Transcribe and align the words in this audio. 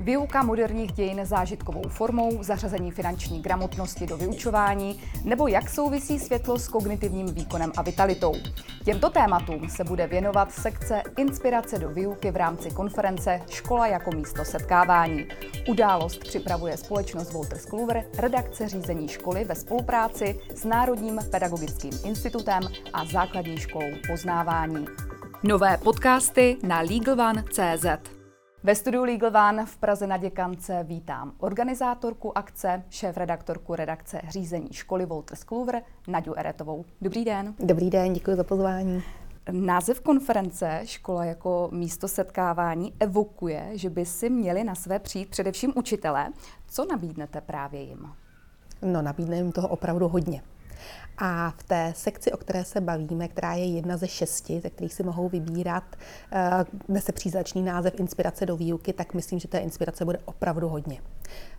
Výuka 0.00 0.42
moderních 0.42 0.92
dějin 0.92 1.20
zážitkovou 1.24 1.82
formou, 1.88 2.42
zařazení 2.42 2.90
finanční 2.90 3.42
gramotnosti 3.42 4.06
do 4.06 4.16
vyučování 4.16 5.00
nebo 5.24 5.48
jak 5.48 5.70
souvisí 5.70 6.18
světlo 6.18 6.58
s 6.58 6.68
kognitivním 6.68 7.26
výkonem 7.26 7.72
a 7.76 7.82
vitalitou. 7.82 8.32
Těmto 8.84 9.10
tématům 9.10 9.68
se 9.68 9.84
bude 9.84 10.06
věnovat 10.06 10.52
sekce 10.52 11.02
Inspirace 11.16 11.78
do 11.78 11.88
výuky 11.88 12.30
v 12.30 12.36
rámci 12.36 12.70
konference 12.70 13.40
Škola 13.50 13.86
jako 13.86 14.10
místo 14.10 14.44
setkávání. 14.44 15.26
Událost 15.68 16.18
připravuje 16.18 16.76
společnost 16.76 17.32
Walter 17.32 17.58
Kluwer, 17.70 18.04
redakce 18.18 18.68
řízení 18.68 19.08
školy 19.08 19.44
ve 19.44 19.54
spolupráci 19.54 20.40
s 20.54 20.64
Národním 20.64 21.20
pedagogickým 21.30 21.92
institutem 22.04 22.62
a 22.92 23.04
základní 23.04 23.56
školou 23.56 23.90
poznávání. 24.06 24.86
Nové 25.42 25.76
podcasty 25.76 26.56
na 26.62 26.80
LegalOne.cz 26.80 28.17
ve 28.62 28.74
studiu 28.74 29.04
Legal 29.04 29.48
One 29.48 29.66
v 29.66 29.76
Praze 29.76 30.06
na 30.06 30.16
Děkance 30.16 30.84
vítám 30.84 31.32
organizátorku 31.38 32.38
akce, 32.38 32.82
šéf-redaktorku 32.90 33.74
redakce 33.74 34.20
řízení 34.28 34.68
školy 34.72 35.06
Walter 35.06 35.38
Kluwer, 35.46 35.82
Naďu 36.08 36.38
Eretovou. 36.38 36.84
Dobrý 37.00 37.24
den. 37.24 37.54
Dobrý 37.58 37.90
den, 37.90 38.12
děkuji 38.12 38.36
za 38.36 38.44
pozvání. 38.44 39.02
Název 39.50 40.00
konference 40.00 40.80
Škola 40.84 41.24
jako 41.24 41.68
místo 41.72 42.08
setkávání 42.08 42.94
evokuje, 43.00 43.70
že 43.72 43.90
by 43.90 44.06
si 44.06 44.30
měli 44.30 44.64
na 44.64 44.74
své 44.74 44.98
přijít 44.98 45.28
především 45.28 45.72
učitelé. 45.76 46.28
Co 46.68 46.84
nabídnete 46.84 47.40
právě 47.40 47.80
jim? 47.82 48.08
No, 48.82 49.02
nabídneme 49.02 49.36
jim 49.36 49.52
toho 49.52 49.68
opravdu 49.68 50.08
hodně. 50.08 50.42
A 51.18 51.50
v 51.50 51.62
té 51.62 51.92
sekci, 51.96 52.32
o 52.32 52.36
které 52.36 52.64
se 52.64 52.80
bavíme, 52.80 53.28
která 53.28 53.54
je 53.54 53.64
jedna 53.64 53.96
ze 53.96 54.08
šesti, 54.08 54.60
ze 54.60 54.70
kterých 54.70 54.94
si 54.94 55.02
mohou 55.02 55.28
vybírat, 55.28 55.96
kde 56.86 57.00
se 57.00 57.12
příznačný 57.12 57.62
název 57.62 58.00
Inspirace 58.00 58.46
do 58.46 58.56
výuky, 58.56 58.92
tak 58.92 59.14
myslím, 59.14 59.38
že 59.38 59.48
té 59.48 59.58
inspirace 59.58 60.04
bude 60.04 60.18
opravdu 60.24 60.68
hodně. 60.68 61.00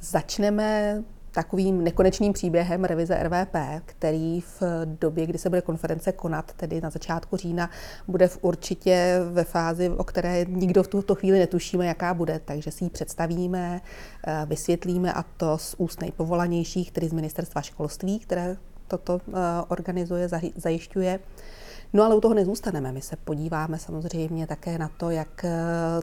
Začneme 0.00 1.02
takovým 1.34 1.84
nekonečným 1.84 2.32
příběhem 2.32 2.84
revize 2.84 3.18
RVP, 3.22 3.56
který 3.86 4.40
v 4.40 4.62
době, 4.84 5.26
kdy 5.26 5.38
se 5.38 5.48
bude 5.48 5.62
konference 5.62 6.12
konat, 6.12 6.52
tedy 6.52 6.80
na 6.80 6.90
začátku 6.90 7.36
října, 7.36 7.70
bude 8.08 8.28
v 8.28 8.38
určitě 8.40 9.20
ve 9.32 9.44
fázi, 9.44 9.90
o 9.90 10.04
které 10.04 10.44
nikdo 10.44 10.82
v 10.82 10.88
tuto 10.88 11.14
chvíli 11.14 11.38
netušíme, 11.38 11.86
jaká 11.86 12.14
bude, 12.14 12.40
takže 12.44 12.70
si 12.70 12.84
ji 12.84 12.90
představíme, 12.90 13.80
eh, 14.26 14.46
vysvětlíme 14.46 15.12
a 15.12 15.22
to 15.22 15.58
z 15.58 15.74
úst 15.78 16.00
nejpovolanějších, 16.00 16.92
tedy 16.92 17.08
z 17.08 17.12
ministerstva 17.12 17.62
školství, 17.62 18.18
které 18.18 18.56
toto 18.88 19.20
eh, 19.28 19.32
organizuje, 19.68 20.28
zajišťuje. 20.56 21.20
No 21.92 22.04
ale 22.04 22.14
u 22.14 22.20
toho 22.20 22.34
nezůstaneme. 22.34 22.92
My 22.92 23.00
se 23.00 23.16
podíváme 23.16 23.78
samozřejmě 23.78 24.46
také 24.46 24.78
na 24.78 24.90
to, 24.96 25.10
jak 25.10 25.44
eh, 25.44 25.52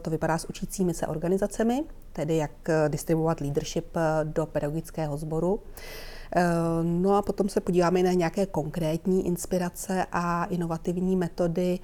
to 0.02 0.10
vypadá 0.10 0.38
s 0.38 0.50
učícími 0.50 0.94
se 0.94 1.08
organizacemi, 1.08 1.84
tedy 2.14 2.38
jak 2.38 2.70
eh, 2.70 2.90
distribuovat 2.90 3.42
leadership 3.42 3.98
do 4.24 4.46
pedagogického 4.46 5.18
sboru. 5.18 5.60
No 6.84 7.16
a 7.16 7.22
potom 7.22 7.50
se 7.50 7.62
podíváme 7.62 8.04
na 8.04 8.14
nějaké 8.14 8.46
konkrétní 8.46 9.28
inspirace 9.28 10.06
a 10.12 10.46
inovativní 10.46 11.16
metody, 11.16 11.80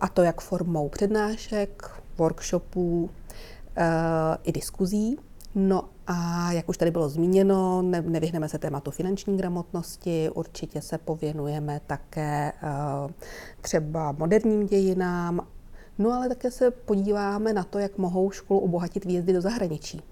a 0.00 0.08
to 0.08 0.22
jak 0.22 0.40
formou 0.40 0.88
přednášek, 0.88 1.90
workshopů 2.18 3.10
i 4.44 4.52
diskuzí. 4.52 5.18
No 5.54 5.88
a 6.06 6.52
jak 6.52 6.68
už 6.68 6.78
tady 6.78 6.90
bylo 6.90 7.08
zmíněno, 7.08 7.82
ne, 7.82 8.02
nevyhneme 8.02 8.48
se 8.48 8.58
tématu 8.58 8.90
finanční 8.90 9.36
gramotnosti, 9.36 10.30
určitě 10.34 10.82
se 10.82 10.98
pověnujeme 10.98 11.80
také 11.86 12.52
uh, 12.62 13.10
třeba 13.60 14.12
moderním 14.12 14.66
dějinám, 14.66 15.46
no 15.98 16.12
ale 16.12 16.28
také 16.28 16.50
se 16.50 16.70
podíváme 16.70 17.52
na 17.52 17.64
to, 17.64 17.78
jak 17.78 17.98
mohou 17.98 18.30
školu 18.30 18.60
obohatit 18.60 19.04
výjezdy 19.04 19.32
do 19.32 19.40
zahraničí. 19.40 20.02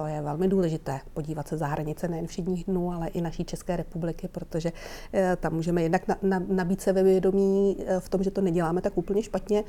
To 0.00 0.06
je 0.06 0.22
velmi 0.22 0.48
důležité, 0.48 1.00
podívat 1.14 1.48
se 1.48 1.56
za 1.56 1.66
hranice 1.66 2.08
nejen 2.08 2.26
všedních 2.26 2.64
dnů, 2.64 2.92
ale 2.92 3.08
i 3.08 3.20
naší 3.20 3.44
České 3.44 3.76
republiky, 3.76 4.28
protože 4.28 4.72
eh, 5.12 5.36
tam 5.36 5.54
můžeme 5.54 5.82
jednak 5.82 6.08
na, 6.08 6.16
na, 6.22 6.42
nabít 6.48 6.80
se 6.80 6.92
ve 6.92 7.02
vědomí 7.02 7.76
eh, 7.86 8.00
v 8.00 8.08
tom, 8.08 8.22
že 8.22 8.30
to 8.30 8.40
neděláme 8.40 8.80
tak 8.80 8.98
úplně 8.98 9.22
špatně, 9.22 9.64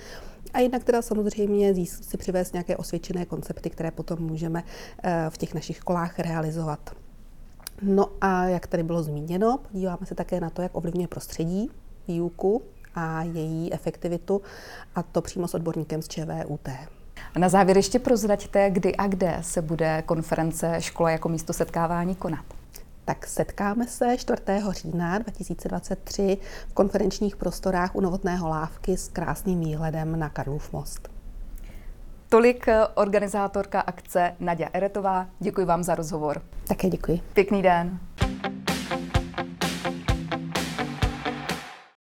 a 0.53 0.59
jednak 0.59 0.84
teda 0.84 1.02
samozřejmě 1.02 1.74
si 1.86 2.18
přivést 2.18 2.53
nějaké 2.53 2.78
osvědčené 2.78 3.25
koncepty, 3.25 3.70
které 3.70 3.91
potom 3.91 4.20
můžeme 4.20 4.64
eh, 5.03 5.25
v 5.30 5.38
těch 5.38 5.53
našich 5.53 5.78
školách 5.78 6.20
realizovat. 6.20 6.96
No 7.81 8.06
a 8.22 8.46
jak 8.46 8.68
tady 8.68 8.84
bylo 8.84 9.03
zmíněno, 9.03 9.59
podíváme 9.72 10.06
se 10.06 10.16
také 10.16 10.40
na 10.40 10.50
to, 10.50 10.62
jak 10.62 10.78
ovlivňuje 10.78 11.08
prostředí 11.08 11.70
výuku 12.08 12.62
a 12.96 13.24
její 13.24 13.74
efektivitu, 13.74 14.41
a 14.96 15.03
to 15.03 15.22
přímo 15.22 15.47
s 15.47 15.53
odborníkem 15.53 16.02
z 16.02 16.08
ČVUT. 16.08 16.70
A 17.36 17.40
na 17.40 17.50
závěr 17.50 17.78
ještě 17.78 18.00
prozraďte, 18.00 18.69
kdy 18.69 18.96
a 18.96 19.08
kde 19.08 19.38
se 19.42 19.62
bude 19.62 20.03
konference 20.06 20.75
Škola 20.80 21.12
jako 21.12 21.30
místo 21.30 21.53
setkávání 21.53 22.16
konat. 22.16 22.46
Tak 23.06 23.28
setkáme 23.28 23.88
se 23.88 24.18
4. 24.18 24.42
října 24.69 25.18
2023 25.18 26.38
v 26.70 26.74
konferenčních 26.74 27.36
prostorách 27.36 27.96
u 27.96 28.02
Novotného 28.02 28.50
lávky 28.50 28.97
s 28.97 29.08
krásným 29.08 29.59
výhledem 29.59 30.20
na 30.20 30.30
Karlův 30.30 30.74
most. 30.74 31.09
Tolik 32.30 32.68
eh, 32.68 32.88
organizátorka 32.96 33.81
akce 33.81 34.36
Nadia 34.40 34.70
Eretová. 34.74 35.28
Děkuji 35.40 35.66
vám 35.66 35.84
za 35.84 35.96
rozhovor. 35.96 36.41
Také 36.68 36.90
děkuji. 36.90 37.22
Pěkný 37.34 37.62
den. 37.62 38.00